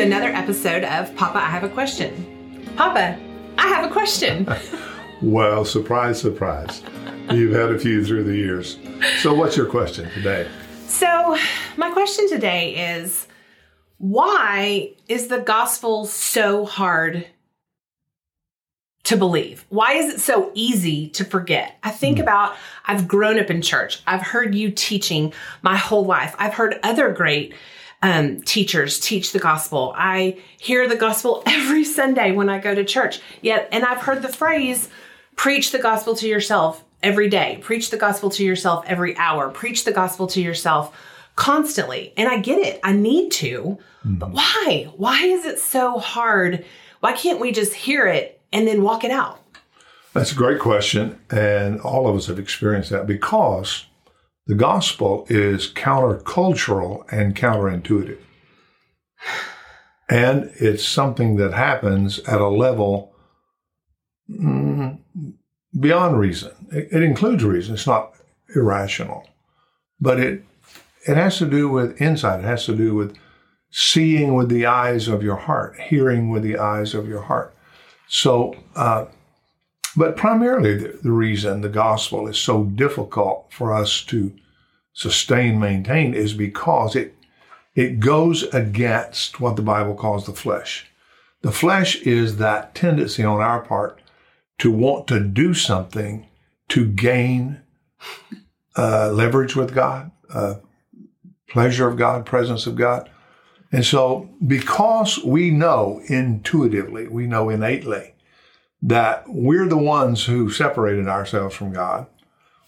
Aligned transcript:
to 0.00 0.06
another 0.06 0.28
episode 0.28 0.82
of 0.84 1.14
Papa, 1.14 1.36
I 1.36 1.50
Have 1.50 1.62
a 1.62 1.68
Question. 1.68 2.64
Papa, 2.74 3.18
I 3.58 3.68
have 3.68 3.84
a 3.84 3.92
question. 3.92 4.48
Well, 5.22 5.66
surprise, 5.66 6.18
surprise. 6.18 6.82
You've 7.30 7.52
had 7.52 7.70
a 7.72 7.78
few 7.78 8.02
through 8.02 8.24
the 8.24 8.34
years. 8.34 8.78
So, 9.18 9.34
what's 9.34 9.54
your 9.54 9.66
question 9.66 10.08
today? 10.12 10.48
So, 10.86 11.36
my 11.76 11.90
question 11.90 12.26
today 12.26 12.94
is 12.94 13.26
why 13.98 14.92
is 15.08 15.26
the 15.28 15.40
gospel 15.40 16.06
so 16.06 16.64
hard 16.64 17.26
to 19.04 19.16
believe? 19.18 19.66
Why 19.68 19.92
is 19.92 20.14
it 20.14 20.20
so 20.20 20.50
easy 20.54 21.10
to 21.10 21.24
forget? 21.26 21.76
I 21.82 21.90
think 21.90 22.16
Hmm. 22.16 22.22
about 22.22 22.56
I've 22.86 23.06
grown 23.06 23.38
up 23.38 23.50
in 23.50 23.60
church. 23.60 24.00
I've 24.06 24.22
heard 24.22 24.54
you 24.54 24.70
teaching 24.70 25.34
my 25.60 25.76
whole 25.76 26.06
life. 26.06 26.34
I've 26.38 26.54
heard 26.54 26.80
other 26.82 27.12
great 27.12 27.52
um, 28.02 28.40
teachers 28.42 28.98
teach 28.98 29.32
the 29.32 29.38
gospel. 29.38 29.92
I 29.96 30.38
hear 30.58 30.88
the 30.88 30.96
gospel 30.96 31.42
every 31.46 31.84
Sunday 31.84 32.32
when 32.32 32.48
I 32.48 32.58
go 32.58 32.74
to 32.74 32.84
church. 32.84 33.20
Yet, 33.42 33.68
and 33.72 33.84
I've 33.84 34.02
heard 34.02 34.22
the 34.22 34.28
phrase, 34.28 34.88
preach 35.36 35.72
the 35.72 35.78
gospel 35.78 36.14
to 36.16 36.28
yourself 36.28 36.84
every 37.02 37.28
day, 37.28 37.58
preach 37.62 37.90
the 37.90 37.96
gospel 37.96 38.30
to 38.30 38.44
yourself 38.44 38.84
every 38.86 39.16
hour, 39.16 39.50
preach 39.50 39.84
the 39.84 39.92
gospel 39.92 40.26
to 40.28 40.40
yourself 40.40 40.96
constantly. 41.36 42.12
And 42.16 42.28
I 42.28 42.38
get 42.38 42.58
it. 42.58 42.80
I 42.82 42.92
need 42.92 43.30
to. 43.32 43.78
But 44.04 44.30
why? 44.32 44.90
Why 44.96 45.24
is 45.24 45.44
it 45.44 45.58
so 45.58 45.98
hard? 45.98 46.64
Why 47.00 47.12
can't 47.12 47.40
we 47.40 47.52
just 47.52 47.72
hear 47.72 48.06
it 48.06 48.40
and 48.52 48.66
then 48.66 48.82
walk 48.82 49.04
it 49.04 49.10
out? 49.10 49.40
That's 50.12 50.32
a 50.32 50.34
great 50.34 50.58
question. 50.58 51.20
And 51.30 51.80
all 51.80 52.08
of 52.08 52.16
us 52.16 52.26
have 52.26 52.38
experienced 52.38 52.90
that 52.90 53.06
because 53.06 53.86
the 54.50 54.56
gospel 54.56 55.26
is 55.28 55.72
countercultural 55.72 57.04
and 57.12 57.36
counterintuitive. 57.36 58.18
And 60.08 60.50
it's 60.56 60.84
something 60.84 61.36
that 61.36 61.52
happens 61.52 62.18
at 62.26 62.40
a 62.40 62.48
level 62.48 63.14
mm, 64.28 64.98
beyond 65.78 66.18
reason. 66.18 66.50
It, 66.72 66.88
it 66.90 67.02
includes 67.04 67.44
reason. 67.44 67.74
It's 67.74 67.86
not 67.86 68.14
irrational, 68.56 69.24
but 70.00 70.18
it 70.18 70.44
it 71.06 71.16
has 71.16 71.38
to 71.38 71.46
do 71.46 71.68
with 71.68 72.02
insight. 72.02 72.40
It 72.40 72.46
has 72.46 72.66
to 72.66 72.74
do 72.74 72.96
with 72.96 73.16
seeing 73.70 74.34
with 74.34 74.48
the 74.48 74.66
eyes 74.66 75.06
of 75.06 75.22
your 75.22 75.36
heart, 75.36 75.78
hearing 75.78 76.28
with 76.28 76.42
the 76.42 76.58
eyes 76.58 76.92
of 76.92 77.06
your 77.06 77.22
heart. 77.22 77.54
So, 78.08 78.56
uh, 78.74 79.04
but 79.96 80.16
primarily 80.16 80.76
the, 80.76 80.98
the 81.02 81.12
reason 81.12 81.60
the 81.60 81.68
gospel 81.68 82.28
is 82.28 82.38
so 82.38 82.64
difficult 82.64 83.46
for 83.50 83.72
us 83.72 84.02
to 84.04 84.32
sustain, 84.92 85.58
maintain 85.58 86.14
is 86.14 86.34
because 86.34 86.96
it 86.96 87.14
it 87.74 88.00
goes 88.00 88.42
against 88.52 89.40
what 89.40 89.54
the 89.54 89.62
Bible 89.62 89.94
calls 89.94 90.26
the 90.26 90.32
flesh. 90.32 90.90
The 91.42 91.52
flesh 91.52 91.96
is 92.02 92.36
that 92.36 92.74
tendency 92.74 93.22
on 93.22 93.40
our 93.40 93.60
part 93.60 94.00
to 94.58 94.72
want 94.72 95.06
to 95.06 95.20
do 95.20 95.54
something 95.54 96.26
to 96.68 96.86
gain 96.86 97.62
uh, 98.76 99.10
leverage 99.12 99.56
with 99.56 99.72
God, 99.72 100.10
uh, 100.34 100.56
pleasure 101.48 101.88
of 101.88 101.96
God, 101.96 102.26
presence 102.26 102.66
of 102.66 102.76
God. 102.76 103.08
And 103.72 103.84
so, 103.84 104.28
because 104.46 105.22
we 105.24 105.50
know 105.50 106.02
intuitively, 106.06 107.06
we 107.06 107.26
know 107.26 107.48
innately 107.48 108.14
that 108.82 109.24
we're 109.28 109.68
the 109.68 109.76
ones 109.76 110.24
who 110.24 110.50
separated 110.50 111.06
ourselves 111.06 111.54
from 111.54 111.72
God, 111.72 112.06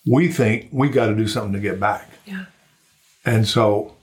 we 0.07 0.29
think 0.29 0.69
we 0.73 0.89
got 0.89 1.07
to 1.07 1.15
do 1.15 1.29
something 1.29 1.53
to 1.53 1.61
get 1.61 1.81
back. 1.81 2.09
Yeah. 2.27 2.47
And 3.25 3.47
so, 3.47 3.97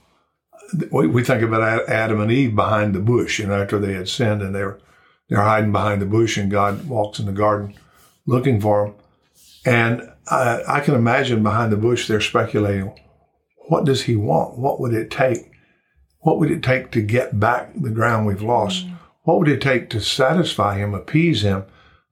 we, 0.90 1.06
we 1.06 1.24
think 1.24 1.42
about 1.42 1.88
Adam 1.88 2.20
and 2.20 2.30
Eve 2.30 2.54
behind 2.54 2.94
the 2.94 3.00
bush, 3.00 3.38
you 3.38 3.46
know, 3.46 3.62
after 3.62 3.78
they 3.78 3.94
had 3.94 4.08
sinned 4.08 4.42
and 4.42 4.54
they're 4.54 4.78
they're 5.28 5.42
hiding 5.42 5.70
behind 5.70 6.02
the 6.02 6.06
bush, 6.06 6.36
and 6.36 6.50
God 6.50 6.88
walks 6.88 7.20
in 7.20 7.26
the 7.26 7.32
garden 7.32 7.74
looking 8.26 8.60
for 8.60 8.86
them. 8.86 8.94
And 9.64 10.12
I, 10.28 10.62
I 10.66 10.80
can 10.80 10.94
imagine 10.94 11.44
behind 11.44 11.70
the 11.70 11.76
bush 11.76 12.08
they're 12.08 12.20
speculating, 12.20 12.98
what 13.68 13.84
does 13.84 14.02
he 14.02 14.16
want? 14.16 14.58
What 14.58 14.80
would 14.80 14.92
it 14.92 15.08
take? 15.08 15.52
What 16.20 16.38
would 16.40 16.50
it 16.50 16.64
take 16.64 16.90
to 16.92 17.00
get 17.00 17.38
back 17.38 17.70
the 17.76 17.90
ground 17.90 18.26
we've 18.26 18.42
lost? 18.42 18.86
Mm. 18.86 18.98
What 19.22 19.38
would 19.38 19.48
it 19.48 19.60
take 19.60 19.88
to 19.90 20.00
satisfy 20.00 20.78
him, 20.78 20.94
appease 20.94 21.42
him? 21.42 21.64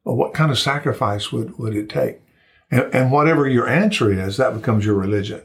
Or 0.08 0.16
what 0.16 0.32
kind 0.32 0.50
of 0.50 0.58
sacrifice 0.58 1.30
would, 1.30 1.58
would 1.58 1.76
it 1.76 1.90
take? 1.90 2.22
And, 2.70 2.84
and 2.94 3.12
whatever 3.12 3.46
your 3.46 3.68
answer 3.68 4.10
is, 4.10 4.38
that 4.38 4.54
becomes 4.54 4.86
your 4.86 4.94
religion. 4.94 5.42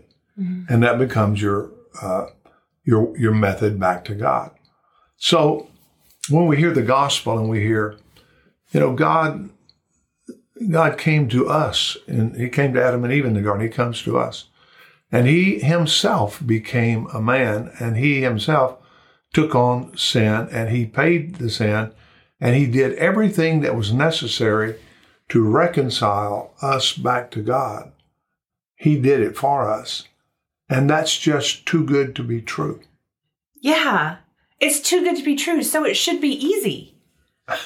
And 0.70 0.82
that 0.84 0.98
becomes 0.98 1.42
your, 1.42 1.70
uh, 2.02 2.28
your, 2.86 3.16
your 3.18 3.34
method 3.34 3.78
back 3.78 4.06
to 4.06 4.16
God. 4.16 4.52
So 5.18 5.68
when 6.30 6.48
we 6.48 6.56
hear 6.56 6.72
the 6.72 6.82
gospel 6.82 7.38
and 7.38 7.50
we 7.50 7.60
hear, 7.60 7.98
you 8.72 8.80
know, 8.80 8.94
God, 8.94 9.50
God 10.70 10.98
came 10.98 11.28
to 11.28 11.50
us 11.50 11.98
and 12.08 12.38
he 12.38 12.48
came 12.48 12.74
to 12.74 12.82
Adam 12.82 13.04
and 13.04 13.12
Eve 13.12 13.26
in 13.26 13.34
the 13.34 13.42
garden. 13.42 13.68
He 13.68 13.70
comes 13.70 14.02
to 14.04 14.18
us. 14.18 14.46
And 15.12 15.28
he 15.28 15.60
himself 15.60 16.42
became 16.46 17.08
a 17.14 17.22
man 17.22 17.70
and 17.82 17.98
he 17.98 18.22
himself 18.22 18.78
took 19.34 19.56
on 19.56 19.98
sin 19.98 20.48
and 20.52 20.70
he 20.70 20.86
paid 20.86 21.36
the 21.36 21.50
sin 21.50 21.92
and 22.40 22.56
he 22.56 22.66
did 22.66 22.94
everything 22.96 23.62
that 23.62 23.76
was 23.76 23.94
necessary 23.94 24.76
to 25.30 25.44
reconcile 25.44 26.54
us 26.62 26.94
back 26.94 27.32
to 27.32 27.42
God. 27.42 27.92
He 28.76 29.00
did 29.00 29.22
it 29.22 29.38
for 29.38 29.70
us. 29.70 30.08
And 30.70 30.90
that's 30.90 31.18
just 31.18 31.66
too 31.66 31.86
good 31.86 32.16
to 32.16 32.24
be 32.24 32.42
true. 32.42 32.82
Yeah. 33.62 34.18
It's 34.60 34.80
too 34.80 35.04
good 35.04 35.18
to 35.18 35.24
be 35.24 35.36
true, 35.36 35.62
so 35.64 35.86
it 35.86 35.96
should 35.96 36.20
be 36.22 36.30
easy. 36.34 36.96
it 37.50 37.60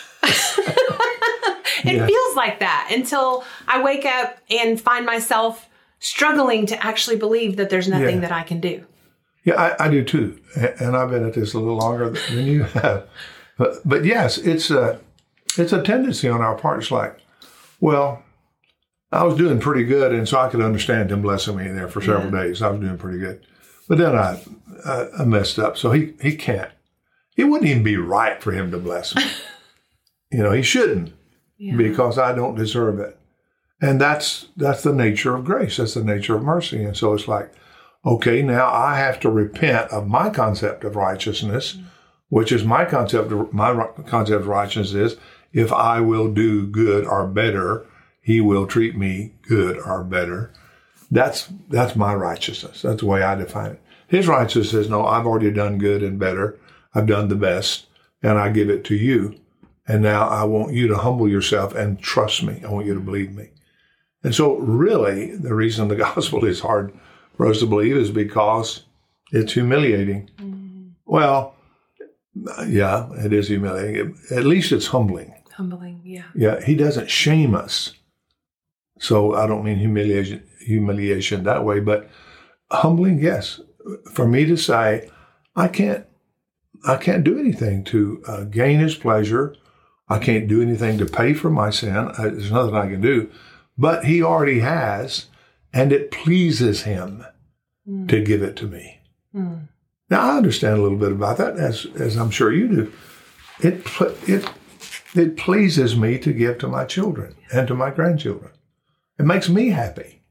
Yeah. 1.83 2.05
feels 2.05 2.35
like 2.35 2.59
that 2.59 2.89
until 2.93 3.43
I 3.67 3.81
wake 3.81 4.05
up 4.05 4.37
and 4.49 4.79
find 4.79 5.05
myself 5.05 5.69
struggling 5.99 6.65
to 6.67 6.85
actually 6.85 7.17
believe 7.17 7.57
that 7.57 7.69
there's 7.69 7.87
nothing 7.87 8.15
Yeah. 8.15 8.21
that 8.21 8.31
I 8.31 8.43
can 8.43 8.59
do. 8.59 8.85
Yeah, 9.43 9.75
I, 9.79 9.85
I 9.85 9.89
do 9.89 10.03
too, 10.03 10.39
and 10.79 10.95
I've 10.97 11.09
been 11.09 11.25
at 11.25 11.33
this 11.33 11.53
a 11.53 11.59
little 11.59 11.77
longer 11.77 12.09
than 12.09 12.45
you 12.45 12.63
have. 12.63 13.07
But, 13.57 13.77
but 13.85 14.05
yes, 14.05 14.37
it's 14.37 14.69
a 14.69 14.99
it's 15.57 15.73
a 15.73 15.81
tendency 15.81 16.29
on 16.29 16.41
our 16.41 16.55
part. 16.55 16.81
It's 16.81 16.91
like, 16.91 17.19
well, 17.79 18.23
I 19.11 19.23
was 19.23 19.37
doing 19.37 19.59
pretty 19.59 19.83
good, 19.83 20.13
and 20.13 20.27
so 20.27 20.39
I 20.39 20.49
could 20.49 20.61
understand 20.61 21.11
him 21.11 21.21
blessing 21.21 21.57
me 21.57 21.67
there 21.69 21.87
for 21.87 22.01
several 22.01 22.29
days. 22.29 22.61
I 22.61 22.69
was 22.69 22.81
doing 22.81 22.97
pretty 22.97 23.19
good, 23.19 23.45
but 23.87 23.97
then 23.97 24.15
I, 24.15 24.41
I 24.85 25.07
I 25.19 25.25
messed 25.25 25.57
up. 25.57 25.77
So 25.77 25.91
he 25.91 26.13
he 26.21 26.35
can't. 26.35 26.71
It 27.35 27.45
wouldn't 27.45 27.69
even 27.69 27.83
be 27.83 27.97
right 27.97 28.41
for 28.41 28.51
him 28.51 28.71
to 28.71 28.77
bless 28.77 29.15
me. 29.15 29.23
you 30.31 30.43
know, 30.43 30.51
he 30.51 30.61
shouldn't 30.61 31.13
because 31.77 32.17
I 32.17 32.33
don't 32.33 32.55
deserve 32.55 32.99
it. 32.99 33.17
And 33.81 34.01
that's 34.01 34.47
that's 34.57 34.83
the 34.83 34.93
nature 34.93 35.35
of 35.35 35.45
grace. 35.45 35.77
That's 35.77 35.93
the 35.93 36.03
nature 36.03 36.35
of 36.35 36.43
mercy. 36.43 36.83
And 36.83 36.97
so 36.97 37.13
it's 37.13 37.27
like, 37.27 37.53
okay, 38.05 38.41
now 38.41 38.67
I 38.71 38.97
have 38.97 39.19
to 39.21 39.29
repent 39.29 39.91
of 39.91 40.07
my 40.07 40.29
concept 40.29 40.83
of 40.83 40.95
righteousness, 40.95 41.73
mm. 41.73 41.85
Which 42.29 42.51
is 42.51 42.63
my 42.63 42.85
concept 42.85 43.31
of 43.31 43.53
my 43.53 43.87
concept 44.05 44.41
of 44.41 44.47
righteousness 44.47 44.93
is 45.13 45.19
if 45.53 45.71
I 45.71 46.01
will 46.01 46.31
do 46.31 46.67
good 46.67 47.05
or 47.05 47.25
better, 47.27 47.85
he 48.21 48.41
will 48.41 48.67
treat 48.67 48.97
me 48.97 49.33
good 49.47 49.79
or 49.79 50.03
better. 50.03 50.51
That's 51.09 51.49
that's 51.69 51.95
my 51.95 52.13
righteousness. 52.13 52.81
That's 52.81 52.99
the 52.99 53.05
way 53.05 53.23
I 53.23 53.35
define 53.35 53.71
it. 53.71 53.81
His 54.07 54.27
righteousness 54.27 54.73
is 54.73 54.89
no, 54.89 55.05
I've 55.05 55.25
already 55.25 55.51
done 55.51 55.77
good 55.77 56.03
and 56.03 56.19
better. 56.19 56.59
I've 56.93 57.07
done 57.07 57.27
the 57.27 57.35
best, 57.35 57.87
and 58.23 58.37
I 58.37 58.49
give 58.49 58.69
it 58.69 58.83
to 58.85 58.95
you. 58.95 59.39
And 59.87 60.01
now 60.01 60.27
I 60.27 60.43
want 60.43 60.73
you 60.73 60.87
to 60.87 60.97
humble 60.97 61.29
yourself 61.29 61.73
and 61.75 61.99
trust 61.99 62.43
me. 62.43 62.61
I 62.65 62.71
want 62.71 62.85
you 62.85 62.93
to 62.93 62.99
believe 62.99 63.33
me. 63.33 63.49
And 64.23 64.35
so, 64.35 64.57
really, 64.57 65.35
the 65.35 65.53
reason 65.53 65.87
the 65.87 65.95
gospel 66.15 66.43
is 66.43 66.59
hard 66.59 66.97
for 67.35 67.47
us 67.47 67.59
to 67.59 67.65
believe 67.65 67.95
is 67.95 68.11
because 68.11 68.83
it's 69.31 69.53
humiliating. 69.53 70.29
Mm-hmm. 70.37 70.87
Well, 71.05 71.55
yeah, 72.67 73.09
it 73.13 73.33
is 73.33 73.47
humiliating. 73.47 74.17
At 74.31 74.45
least 74.45 74.71
it's 74.71 74.87
humbling. 74.87 75.33
Humbling, 75.53 76.01
yeah. 76.03 76.25
Yeah, 76.35 76.61
he 76.63 76.75
doesn't 76.75 77.09
shame 77.09 77.55
us. 77.55 77.93
So 78.99 79.35
I 79.35 79.47
don't 79.47 79.63
mean 79.63 79.77
humiliation, 79.77 80.43
humiliation 80.59 81.43
that 81.43 81.63
way, 81.63 81.79
but 81.79 82.09
humbling, 82.71 83.19
yes. 83.19 83.61
For 84.13 84.27
me 84.27 84.45
to 84.45 84.57
say, 84.57 85.09
I 85.55 85.67
can't, 85.67 86.05
I 86.85 86.97
can't 86.97 87.23
do 87.23 87.39
anything 87.39 87.83
to 87.85 88.23
uh, 88.27 88.43
gain 88.43 88.79
His 88.79 88.95
pleasure. 88.95 89.55
I 90.09 90.19
can't 90.19 90.47
do 90.47 90.61
anything 90.61 90.97
to 90.99 91.05
pay 91.05 91.33
for 91.33 91.49
my 91.49 91.69
sin. 91.69 91.95
I, 91.95 92.23
there's 92.23 92.51
nothing 92.51 92.75
I 92.75 92.89
can 92.89 93.01
do, 93.01 93.31
but 93.77 94.05
He 94.05 94.21
already 94.21 94.59
has, 94.59 95.25
and 95.73 95.91
it 95.91 96.11
pleases 96.11 96.83
Him 96.83 97.25
hmm. 97.85 98.07
to 98.07 98.23
give 98.23 98.41
it 98.41 98.55
to 98.57 98.67
me. 98.67 98.99
Hmm. 99.31 99.55
Now 100.09 100.21
I 100.21 100.37
understand 100.37 100.77
a 100.77 100.81
little 100.81 100.97
bit 100.97 101.11
about 101.11 101.37
that, 101.37 101.57
as 101.57 101.85
as 101.95 102.15
I'm 102.15 102.31
sure 102.31 102.51
you 102.51 102.67
do. 102.67 102.93
It 103.59 103.85
it 104.27 104.49
it 105.15 105.37
pleases 105.37 105.95
me 105.95 106.17
to 106.19 106.33
give 106.33 106.59
to 106.59 106.67
my 106.67 106.85
children 106.85 107.35
and 107.51 107.67
to 107.67 107.75
my 107.75 107.89
grandchildren. 107.89 108.51
It 109.19 109.25
makes 109.25 109.49
me 109.49 109.69
happy. 109.69 110.21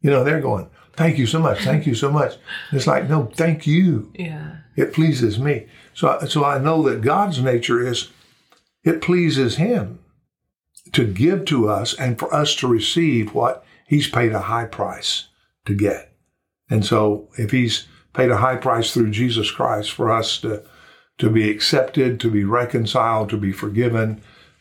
You 0.00 0.10
know, 0.10 0.22
they're 0.22 0.40
going, 0.40 0.70
thank 0.92 1.18
you 1.18 1.26
so 1.26 1.40
much, 1.40 1.64
thank 1.64 1.86
you 1.86 1.94
so 1.94 2.10
much. 2.10 2.34
And 2.70 2.76
it's 2.76 2.86
like, 2.86 3.08
no, 3.08 3.26
thank 3.34 3.66
you. 3.66 4.12
Yeah. 4.14 4.58
It 4.76 4.92
pleases 4.92 5.38
me. 5.38 5.66
So, 5.94 6.18
so 6.28 6.44
I 6.44 6.58
know 6.58 6.82
that 6.82 7.00
God's 7.00 7.40
nature 7.40 7.84
is 7.84 8.10
it 8.84 9.02
pleases 9.02 9.56
Him 9.56 9.98
to 10.92 11.04
give 11.06 11.44
to 11.46 11.68
us 11.68 11.94
and 11.94 12.18
for 12.18 12.32
us 12.32 12.54
to 12.56 12.68
receive 12.68 13.34
what 13.34 13.64
He's 13.88 14.08
paid 14.08 14.32
a 14.32 14.40
high 14.40 14.66
price 14.66 15.28
to 15.64 15.74
get. 15.74 16.12
And 16.70 16.84
so, 16.84 17.28
if 17.36 17.50
He's 17.50 17.88
paid 18.16 18.30
a 18.30 18.38
high 18.38 18.56
price 18.56 18.92
through 18.92 19.10
Jesus 19.10 19.50
Christ 19.50 19.92
for 19.92 20.10
us 20.10 20.40
to 20.40 20.62
to 21.18 21.30
be 21.30 21.50
accepted, 21.50 22.20
to 22.20 22.30
be 22.30 22.44
reconciled, 22.44 23.30
to 23.30 23.38
be 23.38 23.50
forgiven, 23.50 24.20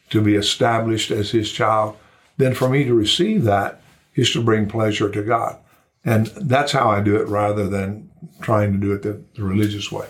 to 0.10 0.22
be 0.22 0.36
established 0.36 1.12
as 1.12 1.32
His 1.32 1.52
child, 1.52 1.98
then 2.38 2.54
for 2.54 2.70
me 2.70 2.86
to 2.86 2.94
receive 2.94 3.44
that 3.44 3.82
is 4.16 4.32
to 4.32 4.42
bring 4.42 4.68
pleasure 4.68 5.10
to 5.10 5.22
God. 5.22 5.58
And 6.06 6.28
that's 6.28 6.72
how 6.72 6.90
I 6.90 7.02
do 7.02 7.18
it 7.18 7.28
rather 7.28 7.68
than 7.68 8.10
trying 8.42 8.72
to 8.72 8.78
do 8.78 8.94
it 8.94 9.02
the, 9.02 9.22
the 9.36 9.44
religious 9.44 9.92
way. 9.92 10.08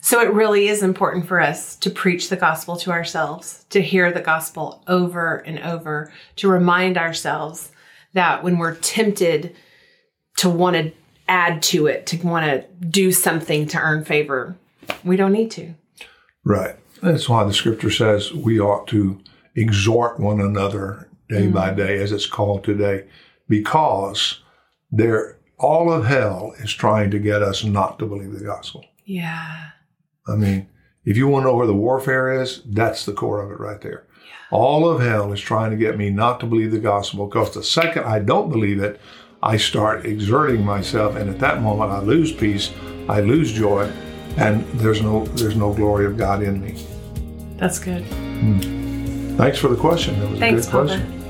So 0.00 0.20
it 0.20 0.32
really 0.32 0.66
is 0.66 0.82
important 0.82 1.28
for 1.28 1.40
us 1.40 1.76
to 1.76 1.90
preach 1.90 2.28
the 2.28 2.36
gospel 2.36 2.76
to 2.78 2.90
ourselves, 2.90 3.64
to 3.70 3.80
hear 3.80 4.10
the 4.10 4.20
gospel 4.20 4.82
over 4.88 5.36
and 5.36 5.60
over, 5.60 6.12
to 6.36 6.48
remind 6.48 6.98
ourselves 6.98 7.70
that 8.14 8.42
when 8.42 8.58
we're 8.58 8.74
tempted 8.74 9.54
to 10.38 10.50
want 10.50 10.74
to 10.74 10.92
add 11.28 11.62
to 11.62 11.86
it, 11.86 12.06
to 12.08 12.16
want 12.26 12.46
to 12.46 12.66
do 12.86 13.12
something 13.12 13.66
to 13.68 13.78
earn 13.78 14.04
favor, 14.04 14.56
we 15.04 15.16
don't 15.16 15.32
need 15.32 15.50
to. 15.52 15.74
Right. 16.44 16.76
That's 17.02 17.28
why 17.28 17.44
the 17.44 17.52
scripture 17.52 17.90
says 17.90 18.32
we 18.32 18.60
ought 18.60 18.86
to 18.88 19.20
exhort 19.54 20.20
one 20.20 20.40
another 20.40 21.08
day 21.28 21.46
mm. 21.46 21.52
by 21.52 21.72
day, 21.72 21.98
as 21.98 22.12
it's 22.12 22.26
called 22.26 22.64
today, 22.64 23.06
because 23.48 24.40
there 24.90 25.38
all 25.58 25.92
of 25.92 26.06
hell 26.06 26.54
is 26.58 26.72
trying 26.72 27.10
to 27.10 27.18
get 27.18 27.42
us 27.42 27.64
not 27.64 27.98
to 27.98 28.06
believe 28.06 28.32
the 28.32 28.44
gospel. 28.44 28.84
Yeah. 29.04 29.70
I 30.26 30.34
mean, 30.34 30.68
if 31.04 31.16
you 31.16 31.28
want 31.28 31.44
to 31.44 31.48
know 31.48 31.56
where 31.56 31.66
the 31.66 31.74
warfare 31.74 32.40
is, 32.40 32.62
that's 32.66 33.04
the 33.04 33.12
core 33.12 33.42
of 33.42 33.50
it 33.50 33.60
right 33.60 33.80
there. 33.80 34.06
Yeah. 34.24 34.56
All 34.56 34.88
of 34.88 35.00
hell 35.00 35.32
is 35.32 35.40
trying 35.40 35.70
to 35.70 35.76
get 35.76 35.96
me 35.96 36.10
not 36.10 36.40
to 36.40 36.46
believe 36.46 36.72
the 36.72 36.78
gospel 36.78 37.26
because 37.26 37.54
the 37.54 37.62
second 37.62 38.04
I 38.04 38.18
don't 38.18 38.50
believe 38.50 38.82
it, 38.82 39.00
I 39.44 39.56
start 39.56 40.06
exerting 40.06 40.64
myself, 40.64 41.16
and 41.16 41.28
at 41.28 41.40
that 41.40 41.62
moment 41.62 41.90
I 41.90 41.98
lose 42.00 42.30
peace, 42.30 42.70
I 43.08 43.20
lose 43.20 43.52
joy, 43.52 43.90
and 44.36 44.64
there's 44.74 45.02
no 45.02 45.24
there's 45.26 45.56
no 45.56 45.74
glory 45.74 46.06
of 46.06 46.16
God 46.16 46.42
in 46.42 46.60
me. 46.60 46.76
That's 47.56 47.78
good. 47.80 48.02
Hmm. 48.04 49.36
Thanks 49.36 49.58
for 49.58 49.68
the 49.68 49.76
question. 49.76 50.18
That 50.20 50.30
was 50.30 50.38
Thanks, 50.38 50.68
a 50.68 50.70
good 50.70 50.72
Papa. 50.72 50.86
question. 50.86 51.21